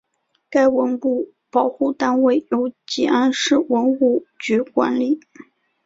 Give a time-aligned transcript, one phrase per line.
[0.49, 5.19] 该文物保护单位由集安市文物局管理。